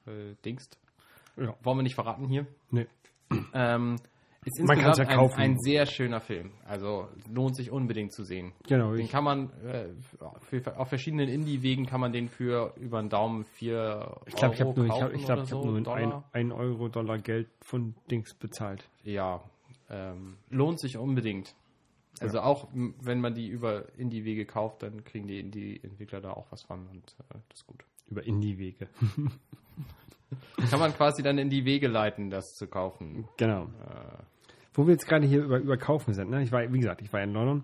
[0.05, 0.77] äh, äh, dingst.
[1.37, 1.55] Ja.
[1.63, 2.45] Wollen wir nicht verraten hier.
[2.71, 2.87] Nee.
[3.53, 3.95] Ähm,
[4.45, 5.39] ist Man kann's insgesamt ja kaufen.
[5.39, 6.51] Ein, ein sehr schöner Film.
[6.65, 8.53] Also lohnt sich unbedingt zu sehen.
[8.67, 9.87] Genau, Den kann man äh,
[10.41, 14.61] für, auf verschiedenen Indie-Wegen kann man den für über den Daumen 4 ich glaube, ich
[14.61, 16.23] habe nur, ich kaufen ich glaub, ich so, nur Dollar.
[16.31, 18.87] ein, ein Euro Dollar Geld von Dings bezahlt.
[19.03, 19.41] Ja,
[19.89, 21.55] ähm, lohnt sich unbedingt.
[22.19, 26.45] Also auch m, wenn man die über Indie-Wege kauft, dann kriegen die Indie-Entwickler da auch
[26.51, 27.83] was von und äh, das ist gut.
[28.07, 28.87] Über Indie-Wege.
[30.69, 33.27] Kann man quasi dann in die Wege leiten, das zu kaufen.
[33.37, 33.63] Genau.
[33.63, 34.23] Äh,
[34.75, 36.43] Wo wir jetzt gerade hier über, über Kaufen sind, ne?
[36.43, 37.63] Ich war, wie gesagt, ich war in London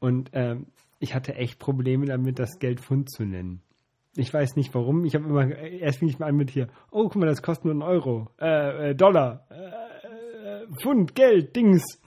[0.00, 0.66] und ähm,
[0.98, 3.60] ich hatte echt Probleme damit, das Geld Pfund zu nennen.
[4.16, 5.04] Ich weiß nicht warum.
[5.04, 7.66] Ich habe immer, erst fing ich mal an mit hier, oh, guck mal, das kostet
[7.66, 12.02] nur einen Euro, äh, äh, Dollar, äh, äh, Pfund, Geld, Dings.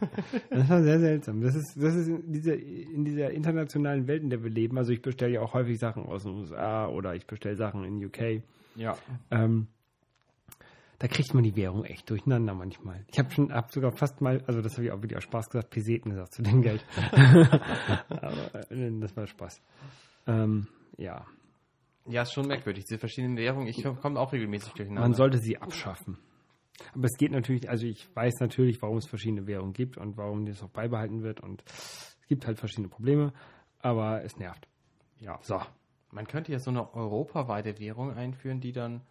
[0.50, 1.40] Das war sehr seltsam.
[1.40, 4.76] Das ist, das ist in, dieser, in dieser internationalen Welt, in der wir leben.
[4.76, 8.04] Also ich bestelle ja auch häufig Sachen aus den USA oder ich bestelle Sachen in
[8.04, 8.42] UK.
[8.74, 8.98] Ja.
[9.30, 9.68] Ähm,
[11.04, 13.04] da kriegt man die Währung echt durcheinander manchmal.
[13.08, 15.50] Ich habe schon, hab sogar fast mal, also das habe ich auch wieder aus Spaß
[15.50, 16.82] gesagt, Peseten gesagt zu dem Geld.
[18.08, 19.60] Aber äh, das war Spaß.
[20.26, 21.26] Ähm, ja,
[22.06, 23.66] Ja, ist schon merkwürdig, diese verschiedenen Währungen.
[23.66, 25.02] Ich komme auch regelmäßig durcheinander.
[25.02, 26.16] man sollte sie abschaffen.
[26.94, 30.46] Aber es geht natürlich, also ich weiß natürlich, warum es verschiedene Währungen gibt und warum
[30.46, 33.34] das auch beibehalten wird und es gibt halt verschiedene Probleme,
[33.80, 34.66] aber es nervt.
[35.20, 35.38] ja.
[35.42, 35.60] So,
[36.12, 39.02] Man könnte ja so eine europaweite Währung einführen, die dann.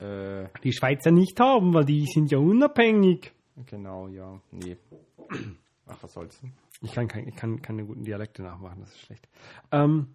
[0.00, 3.32] Äh, die Schweizer nicht haben, weil die sind ja unabhängig.
[3.66, 4.40] genau, ja.
[4.50, 4.76] Nee.
[5.86, 6.40] Ach, was soll's.
[6.82, 9.28] Ich kann, kein, ich kann keine guten Dialekte nachmachen, das ist schlecht.
[9.70, 10.14] Ähm,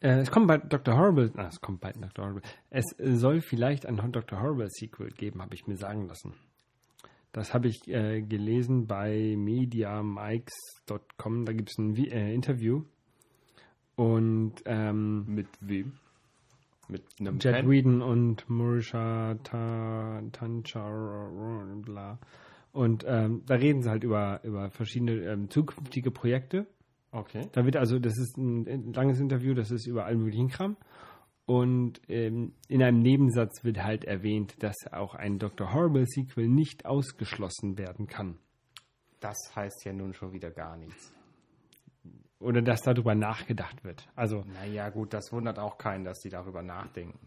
[0.00, 0.96] äh, es kommt bald Dr.
[0.96, 2.24] Horrible, ah, es kommt bald Dr.
[2.24, 2.42] Horrible.
[2.70, 4.40] Es soll vielleicht ein Dr.
[4.40, 6.32] Horrible Sequel geben, habe ich mir sagen lassen.
[7.32, 11.44] Das habe ich äh, gelesen bei mediamikes.com.
[11.44, 12.84] Da gibt es ein äh, Interview.
[13.94, 15.98] Und ähm, Mit wem?
[16.88, 17.70] Mit einem Jet Fan?
[17.70, 22.18] Whedon und Marisha Ta Tanchar.
[22.72, 26.66] Und ähm, da reden sie halt über, über verschiedene ähm, zukünftige Projekte.
[27.10, 27.48] Okay.
[27.52, 30.76] Da wird also, das ist ein, ein langes Interview, das ist über allen möglichen Kram.
[31.46, 35.72] Und ähm, in einem Nebensatz wird halt erwähnt, dass auch ein Dr.
[35.72, 38.38] Horrible Sequel nicht ausgeschlossen werden kann.
[39.20, 41.15] Das heißt ja nun schon wieder gar nichts.
[42.38, 44.06] Oder dass darüber nachgedacht wird.
[44.14, 47.18] Also, Naja, gut, das wundert auch keinen, dass die darüber nachdenken.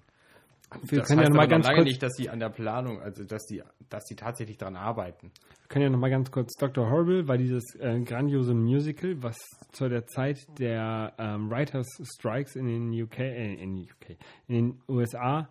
[0.84, 2.40] wir das können ja heißt noch mal aber ganz lange kurz, nicht, dass sie an
[2.40, 5.32] der Planung, also dass die, dass die tatsächlich dran arbeiten.
[5.62, 6.92] wir können ja noch mal ganz kurz, Dr.
[6.92, 9.38] Horrible war dieses äh, grandiose Musical, was
[9.72, 14.16] zu der Zeit der ähm, Writers Strikes in den UK, äh, in UK,
[14.48, 15.50] in den USA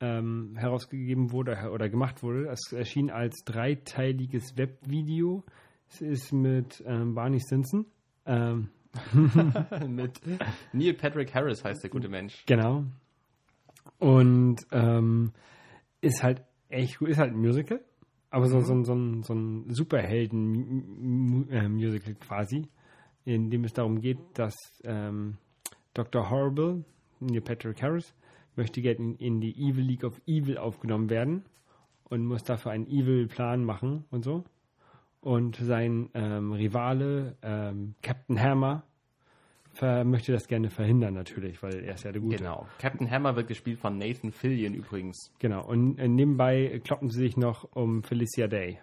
[0.00, 2.48] ähm, herausgegeben wurde oder gemacht wurde.
[2.48, 5.44] Es erschien als dreiteiliges Webvideo.
[5.88, 7.86] Es ist mit ähm, Barney Stinson.
[8.24, 8.70] Ähm,
[9.88, 10.20] Mit
[10.72, 12.44] Neil Patrick Harris heißt der gute Mensch.
[12.46, 12.84] Genau.
[13.98, 15.32] Und ähm,
[16.00, 17.80] ist halt echt gut, ist halt ein Musical,
[18.30, 22.68] aber so, so, ein- so ein, so ein Superhelden-Musical quasi,
[23.24, 25.36] in dem es darum geht, dass ähm,
[25.94, 26.30] Dr.
[26.30, 26.84] Horrible,
[27.20, 28.14] Neil Patrick Harris,
[28.56, 31.44] möchte gerne in, in die Evil League of Evil aufgenommen werden
[32.04, 34.44] und muss dafür einen Evil-Plan machen und so.
[35.22, 38.84] Und sein ähm, Rivale, ähm, Captain Hammer,
[40.04, 42.36] möchte das gerne verhindern natürlich, weil er ist ja der Gute.
[42.36, 42.66] Genau.
[42.78, 45.32] Captain Hammer wird gespielt von Nathan Fillion übrigens.
[45.38, 45.64] Genau.
[45.64, 48.78] Und äh, nebenbei kloppen sie sich noch um Felicia Day.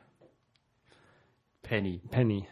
[1.61, 2.01] Penny.
[2.09, 2.45] Penny.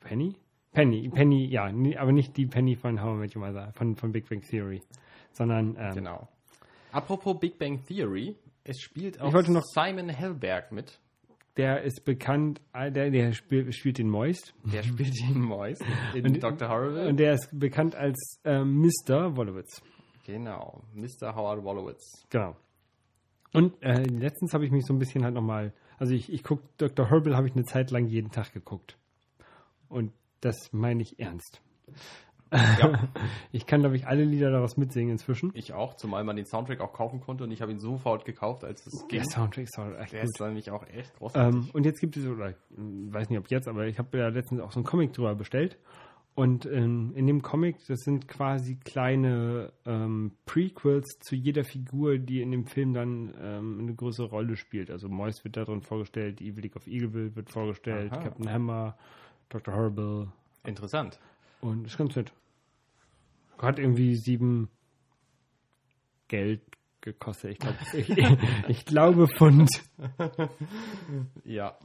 [0.00, 0.34] Penny?
[0.72, 4.12] Penny, Penny, ja, aber nicht die Penny von How I Met Your Mother, von, von
[4.12, 4.80] Big Bang Theory,
[5.32, 6.28] sondern ähm, Genau.
[6.92, 10.98] Apropos Big Bang Theory, es spielt auch wollte noch- Simon Hellberg mit.
[11.58, 16.24] Der ist bekannt, äh, der, der spielt, spielt den Moist Der spielt den Moist in
[16.26, 16.68] Und- Dr.
[16.68, 17.06] Horrible.
[17.08, 19.36] und der ist bekannt als ähm, Mr.
[19.36, 19.82] Wolowitz.
[20.24, 20.82] genau.
[20.94, 21.34] Mr.
[21.34, 22.24] Howard Wolowitz.
[22.30, 22.56] Genau.
[23.52, 26.62] Und äh, letztens habe ich mich so ein bisschen halt nochmal, also ich, ich gucke,
[26.78, 27.10] Dr.
[27.10, 28.96] Horrible habe ich eine Zeit lang jeden Tag geguckt.
[29.88, 31.60] Und das meine ich ernst.
[32.52, 33.08] Ja,
[33.52, 35.50] Ich kann, glaube ich, alle Lieder daraus mitsingen inzwischen.
[35.54, 38.64] ich auch, zumal man den Soundtrack auch kaufen konnte und ich habe ihn sofort gekauft,
[38.64, 39.20] als es ging.
[39.20, 40.30] Der Soundtrack ist auch echt Der gut.
[40.30, 41.64] ist nämlich auch echt großartig.
[41.64, 44.28] Ähm, und jetzt gibt es, oder ich weiß nicht, ob jetzt, aber ich habe ja
[44.28, 45.78] letztens auch so einen Comic drüber bestellt.
[46.34, 52.42] Und ähm, in dem Comic, das sind quasi kleine ähm, Prequels zu jeder Figur, die
[52.42, 54.88] in dem Film dann ähm, eine größere Rolle spielt.
[54.92, 58.22] Also Moist wird da drin vorgestellt, Evil League of Evil wird vorgestellt, Aha.
[58.22, 58.96] Captain Hammer,
[59.48, 59.74] Dr.
[59.74, 60.28] Horrible
[60.64, 61.18] Interessant.
[61.60, 62.32] Und ist ganz nett.
[63.58, 64.68] Hat irgendwie sieben
[66.28, 66.62] Geld
[67.00, 67.52] gekostet.
[67.52, 69.70] Ich, glaub, ich, ich glaube Pfund.
[71.44, 71.78] Ja.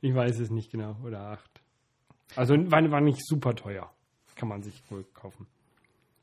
[0.00, 0.96] Ich weiß es nicht genau.
[1.04, 1.60] Oder acht.
[2.36, 3.92] Also war, war nicht super teuer.
[4.36, 5.46] Kann man sich wohl kaufen.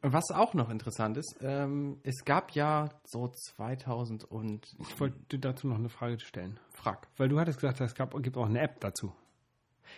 [0.02, 5.68] Was auch noch interessant ist, ähm, es gab ja so 2000 und Ich wollte dazu
[5.68, 6.60] noch eine Frage stellen.
[6.74, 7.08] Frack.
[7.18, 9.12] Weil du hattest gesagt, es gab, gibt auch eine App dazu.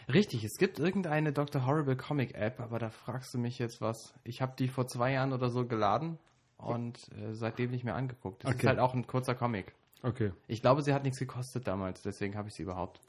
[0.08, 1.66] Richtig, es gibt irgendeine Dr.
[1.66, 4.14] Horrible Comic App, aber da fragst du mich jetzt was.
[4.24, 6.18] Ich habe die vor zwei Jahren oder so geladen
[6.58, 8.44] und äh, seitdem nicht mehr angeguckt.
[8.44, 8.68] Das ist Okay.
[8.68, 9.74] halt auch ein kurzer Comic.
[10.02, 10.32] Okay.
[10.48, 13.02] Ich glaube, sie hat nichts gekostet damals, deswegen habe ich sie überhaupt.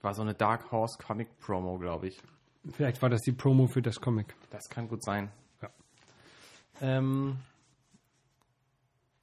[0.00, 2.22] War so eine Dark Horse Comic Promo, glaube ich.
[2.72, 4.34] Vielleicht war das die Promo für das Comic.
[4.50, 5.30] Das kann gut sein.
[5.60, 5.70] Ja.
[6.80, 7.36] Ähm,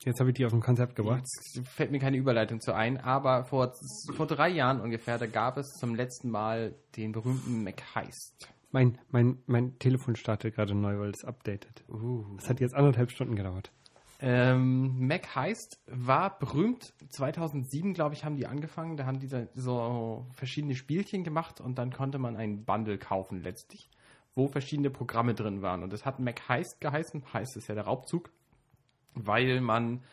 [0.05, 1.23] Jetzt habe ich die auf ein Konzept gebracht.
[1.23, 3.73] Jetzt fällt mir keine Überleitung zu ein, aber vor,
[4.15, 8.47] vor drei Jahren ungefähr, da gab es zum letzten Mal den berühmten McHeist.
[8.71, 11.83] Mein, mein, mein Telefon startet gerade neu, weil es updatet.
[11.89, 12.23] Uh.
[12.37, 13.71] Das hat jetzt anderthalb Stunden gedauert.
[14.19, 16.93] Ähm, Mac heißt, war berühmt.
[17.09, 18.97] 2007, glaube ich, haben die angefangen.
[18.97, 23.89] Da haben die so verschiedene Spielchen gemacht und dann konnte man ein Bundle kaufen letztlich,
[24.35, 25.83] wo verschiedene Programme drin waren.
[25.83, 27.23] Und das hat Mac Heist geheißen.
[27.33, 28.31] Heist ist ja der Raubzug,
[29.15, 30.03] weil man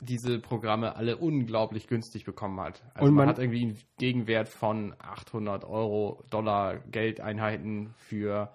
[0.00, 2.82] diese Programme alle unglaublich günstig bekommen hat.
[2.94, 8.52] Also Und man, man- hat irgendwie einen Gegenwert von 800 Euro, Dollar Geldeinheiten für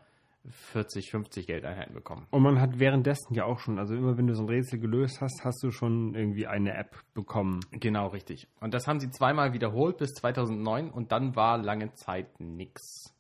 [0.48, 2.28] 40, 50 Geldeinheiten bekommen.
[2.32, 5.22] Und man hat währenddessen ja auch schon, also immer wenn du so ein Rätsel gelöst
[5.22, 7.60] hast, hast du schon irgendwie eine App bekommen.
[7.72, 8.48] Genau, richtig.
[8.62, 13.14] Und das haben sie zweimal wiederholt bis 2009 und dann war lange Zeit nix.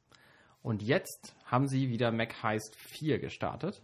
[0.62, 3.82] Und jetzt haben sie wieder MacHeist 4 gestartet.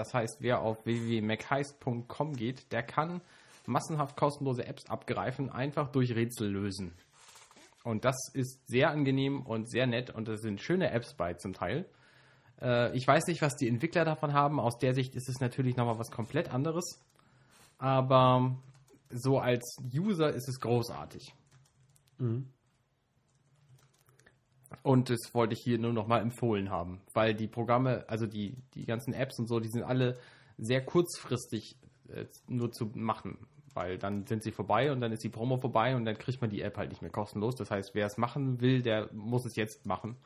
[0.00, 3.20] Das heißt, wer auf www.macheist.com geht, der kann
[3.66, 6.94] massenhaft kostenlose Apps abgreifen, einfach durch Rätsel lösen.
[7.84, 11.52] Und das ist sehr angenehm und sehr nett und da sind schöne Apps bei zum
[11.52, 11.84] Teil.
[12.62, 14.58] Äh, ich weiß nicht, was die Entwickler davon haben.
[14.58, 16.98] Aus der Sicht ist es natürlich nochmal was komplett anderes.
[17.76, 18.56] Aber
[19.10, 21.34] so als User ist es großartig.
[24.82, 28.84] Und das wollte ich hier nur nochmal empfohlen haben, weil die Programme, also die, die
[28.84, 30.16] ganzen Apps und so, die sind alle
[30.58, 31.76] sehr kurzfristig
[32.08, 33.38] äh, nur zu machen,
[33.74, 36.50] weil dann sind sie vorbei und dann ist die Promo vorbei und dann kriegt man
[36.50, 37.56] die App halt nicht mehr kostenlos.
[37.56, 40.16] Das heißt, wer es machen will, der muss es jetzt machen.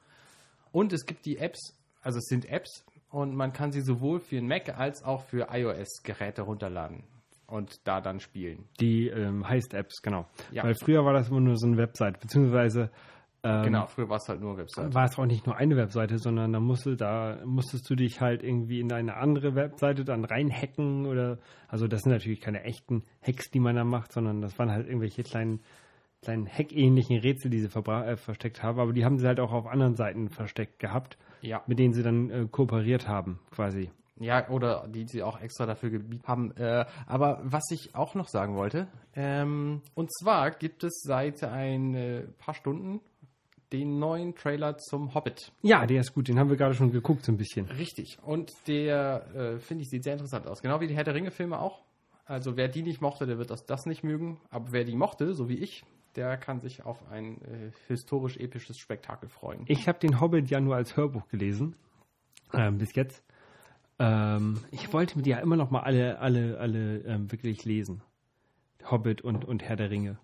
[0.73, 4.37] Und es gibt die Apps, also es sind Apps und man kann sie sowohl für
[4.37, 7.05] den Mac als auch für iOS-Geräte runterladen
[7.47, 8.65] und da dann spielen.
[8.81, 10.27] Die ähm, Heist-Apps, genau.
[10.51, 10.65] Ja.
[10.65, 12.91] Weil früher war das immer nur so eine Website, beziehungsweise
[13.45, 14.95] Genau, früher war es halt nur Website.
[14.95, 18.43] war es auch nicht nur eine Webseite, sondern da, musste, da musstest du dich halt
[18.43, 23.51] irgendwie in eine andere Webseite dann reinhacken oder, also das sind natürlich keine echten Hacks,
[23.51, 25.61] die man da macht, sondern das waren halt irgendwelche kleinen,
[26.23, 29.67] kleinen Hack-ähnlichen Rätsel, die sie äh, versteckt haben, aber die haben sie halt auch auf
[29.67, 31.63] anderen Seiten versteckt gehabt, Ja.
[31.67, 33.91] mit denen sie dann äh, kooperiert haben, quasi.
[34.17, 36.53] Ja, oder die sie auch extra dafür gebietet haben.
[36.57, 41.95] Äh, aber was ich auch noch sagen wollte, ähm, und zwar gibt es seit ein
[41.95, 43.01] äh, paar Stunden
[43.75, 45.53] den neuen Trailer zum Hobbit.
[45.63, 47.67] Ja, der ist gut, den haben wir gerade schon geguckt, so ein bisschen.
[47.67, 48.19] Richtig.
[48.23, 50.63] Und der, äh, finde ich, sieht sehr interessant aus.
[50.63, 51.83] Genau wie die Herr der Ringe-Filme auch.
[52.25, 54.41] Also wer die nicht mochte, der wird das, das nicht mögen.
[54.51, 55.85] Aber wer die mochte, so wie ich,
[56.17, 59.65] der kann sich auf ein äh, historisch-episches Spektakel freuen.
[59.67, 61.75] Ich habe den Hobbit ja nur als Hörbuch gelesen,
[62.53, 63.23] ähm, bis jetzt.
[63.99, 68.03] Ähm, ich wollte mir die ja immer noch mal alle, alle, alle ähm, wirklich lesen.
[68.91, 70.19] Hobbit und, und Herr der Ringe.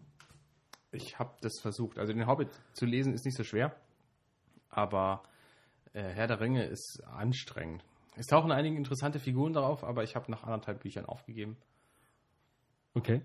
[0.93, 1.99] Ich habe das versucht.
[1.99, 3.75] Also den Hobbit zu lesen ist nicht so schwer,
[4.71, 5.23] aber
[5.93, 7.85] äh, Herr der Ringe ist anstrengend.
[8.17, 11.57] Es tauchen einige interessante Figuren darauf, aber ich habe nach anderthalb Büchern aufgegeben.
[12.95, 13.23] Okay.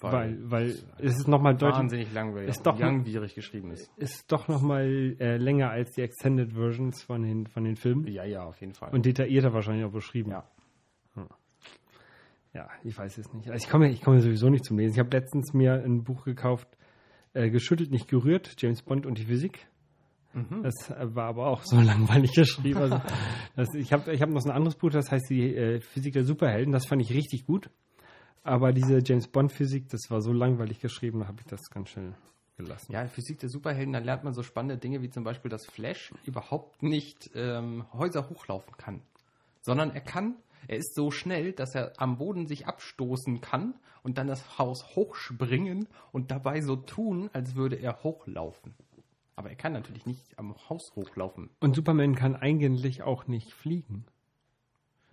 [0.00, 0.66] Weil, weil
[0.98, 3.90] es ist noch mal deutlich, wahnsinnig langweilig, ist doch- langwierig geschrieben ist.
[3.96, 4.84] ist doch noch mal
[5.18, 8.74] äh, länger als die Extended Versions von den, von den Filmen Ja, ja, auf jeden
[8.74, 8.92] Fall.
[8.92, 10.32] und detaillierter wahrscheinlich auch beschrieben.
[10.32, 10.44] ja.
[12.54, 13.50] Ja, ich weiß es nicht.
[13.50, 14.94] Also ich komme, ich komme sowieso nicht zum Lesen.
[14.94, 16.68] Ich habe letztens mir ein Buch gekauft,
[17.32, 19.66] äh, geschüttelt, nicht gerührt, James Bond und die Physik.
[20.62, 22.80] Das äh, war aber auch so langweilig geschrieben.
[22.80, 23.00] Also,
[23.56, 26.14] das, ich habe ich hab noch so ein anderes Buch, das heißt die äh, Physik
[26.14, 26.72] der Superhelden.
[26.72, 27.70] Das fand ich richtig gut.
[28.42, 31.90] Aber diese James Bond Physik, das war so langweilig geschrieben, da habe ich das ganz
[31.90, 32.14] schnell
[32.56, 32.92] gelassen.
[32.92, 36.12] Ja, Physik der Superhelden, da lernt man so spannende Dinge wie zum Beispiel, dass Flash
[36.24, 39.00] überhaupt nicht ähm, Häuser hochlaufen kann,
[39.62, 40.36] sondern er kann,
[40.68, 44.96] er ist so schnell, dass er am Boden sich abstoßen kann und dann das Haus
[44.96, 48.74] hochspringen und dabei so tun, als würde er hochlaufen.
[49.36, 51.50] Aber er kann natürlich nicht am Haus hochlaufen.
[51.60, 54.04] Und Superman kann eigentlich auch nicht fliegen.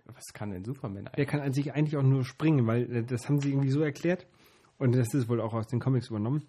[0.06, 1.28] Was kann denn Superman eigentlich?
[1.28, 4.26] kann an sich eigentlich auch nur springen, weil äh, das haben sie irgendwie so erklärt.
[4.78, 6.46] Und das ist wohl auch aus den Comics übernommen.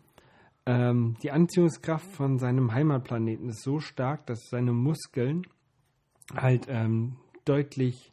[0.66, 5.46] Ähm, die Anziehungskraft von seinem Heimatplaneten ist so stark, dass seine Muskeln
[6.34, 8.13] halt ähm, deutlich,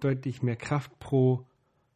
[0.00, 1.46] deutlich mehr Kraft pro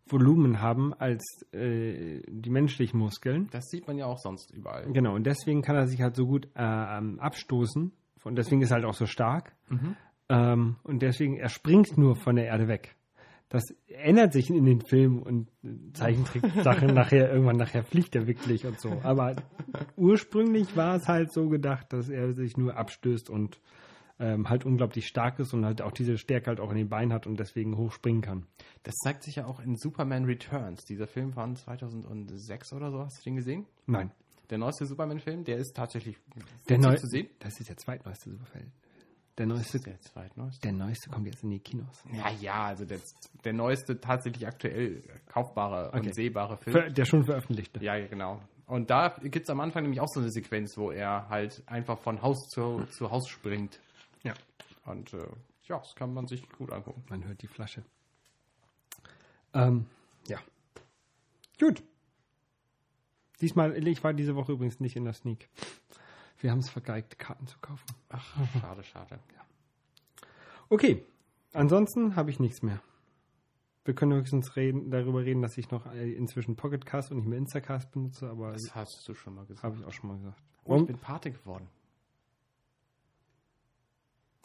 [0.06, 3.48] Volumen haben als äh, die menschlichen Muskeln.
[3.50, 4.92] Das sieht man ja auch sonst überall.
[4.92, 7.92] Genau, und deswegen kann er sich halt so gut äh, ähm, abstoßen.
[8.24, 9.54] Und deswegen ist er halt auch so stark.
[10.28, 12.96] Ähm, und deswegen, er springt nur von der Erde weg.
[13.50, 15.48] Das ändert sich in den Filmen und
[15.92, 19.00] Zeichentrick-Sachen nachher, irgendwann nachher fliegt er wirklich und so.
[19.02, 19.36] Aber
[19.96, 23.60] ursprünglich war es halt so gedacht, dass er sich nur abstößt und
[24.18, 27.12] ähm, halt unglaublich stark ist und halt auch diese Stärke halt auch in den Beinen
[27.12, 28.46] hat und deswegen hochspringen kann.
[28.84, 30.84] Das zeigt sich ja auch in Superman Returns.
[30.84, 33.00] Dieser Film von 2006 oder so.
[33.00, 33.66] Hast du den gesehen?
[33.86, 34.10] Nein.
[34.50, 36.18] Der neueste Superman-Film, der ist tatsächlich
[36.68, 37.28] Der neu zu sehen.
[37.38, 38.66] Das ist der zweitneueste Superfeld.
[39.38, 40.60] Der neueste, Der zweitneueste.
[40.60, 42.04] der neueste kommt jetzt in die Kinos.
[42.12, 43.00] Ja, ja, also der,
[43.44, 45.98] der neueste tatsächlich aktuell kaufbare Okay.
[46.06, 46.76] und sehbare Film.
[46.76, 47.82] Ver- Der schon veröffentlichte.
[47.82, 48.40] Ja, ja, genau.
[48.66, 51.98] Und da gibt es am Anfang nämlich auch so eine Sequenz, wo er halt einfach
[51.98, 53.80] von Haus zu, zu Haus springt.
[54.24, 54.34] Ja.
[54.84, 55.26] Und äh,
[55.64, 57.04] ja, das kann man sich gut angucken.
[57.08, 57.84] Man hört die Flasche.
[59.54, 59.86] Ähm,
[60.26, 60.38] ja.
[61.58, 61.82] Gut.
[63.40, 65.48] Diesmal, ich war diese Woche übrigens nicht in der Sneak.
[66.38, 67.86] Wir haben es vergeigt, Karten zu kaufen.
[68.08, 69.18] Ach, schade, schade.
[70.68, 71.04] Okay.
[71.52, 72.80] Ansonsten habe ich nichts mehr.
[73.84, 77.38] Wir können höchstens reden, darüber reden, dass ich noch äh, inzwischen Pocketcast und nicht mehr
[77.38, 79.62] Instacast benutze, aber Das hast du schon mal gesagt.
[79.62, 80.42] habe ich auch schon mal gesagt.
[80.64, 81.68] Oh, ich bin Pate geworden.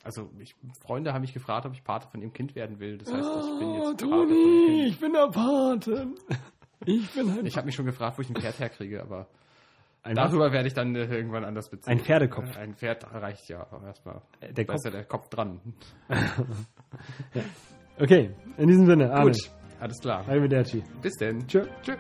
[0.03, 2.97] Also, ich, Freunde haben mich gefragt, ob ich Pate von ihrem Kind werden will.
[2.97, 4.88] Das heißt, ich bin jetzt Pate von dem Toni, Kind.
[4.88, 6.07] ich bin der Pate.
[6.85, 9.27] Ich bin ein, Ich habe mich schon gefragt, wo ich ein Pferd herkriege, aber
[10.01, 11.91] ein, darüber werde ich dann äh, irgendwann anders beziehen.
[11.91, 12.55] ein Pferdekopf.
[12.57, 14.21] Ein Pferd reicht ja, aber erstmal.
[14.39, 14.75] Äh, der da Kopf.
[14.75, 15.59] ist ja der Kopf dran.
[18.01, 19.25] Okay, in diesem Sinne, Arne.
[19.31, 20.21] Gut, alles klar.
[20.25, 20.81] Arrivederci.
[21.01, 21.45] Bis denn.
[21.45, 21.65] Tschö.
[21.81, 21.97] Tschö.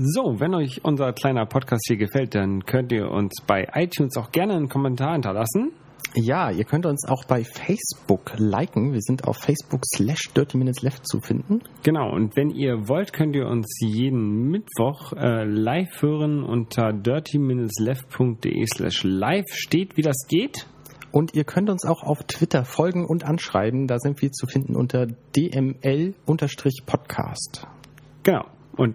[0.00, 4.30] So, wenn euch unser kleiner Podcast hier gefällt, dann könnt ihr uns bei iTunes auch
[4.30, 5.72] gerne einen Kommentar hinterlassen.
[6.14, 8.92] Ja, ihr könnt uns auch bei Facebook liken.
[8.92, 11.62] Wir sind auf Facebook slash Dirty Minutes Left zu finden.
[11.82, 18.66] Genau, und wenn ihr wollt, könnt ihr uns jeden Mittwoch äh, live hören unter dirty-left.de
[18.72, 19.46] slash live.
[19.52, 20.68] Steht, wie das geht.
[21.10, 23.88] Und ihr könnt uns auch auf Twitter folgen und anschreiben.
[23.88, 26.14] Da sind wir zu finden unter DML-Podcast.
[28.22, 28.44] Genau.
[28.76, 28.94] Und